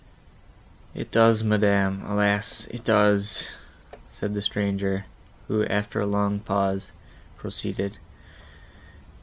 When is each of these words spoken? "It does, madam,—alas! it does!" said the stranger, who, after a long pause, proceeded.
"It 0.95 1.11
does, 1.11 1.43
madam,—alas! 1.43 2.65
it 2.71 2.83
does!" 2.83 3.49
said 4.09 4.33
the 4.33 4.41
stranger, 4.41 5.05
who, 5.47 5.63
after 5.65 5.99
a 5.99 6.07
long 6.07 6.39
pause, 6.39 6.91
proceeded. 7.37 7.97